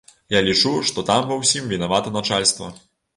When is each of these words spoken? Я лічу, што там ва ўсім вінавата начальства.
Я 0.35 0.39
лічу, 0.45 0.69
што 0.91 1.03
там 1.09 1.27
ва 1.31 1.37
ўсім 1.41 1.67
вінавата 1.73 2.15
начальства. 2.17 2.71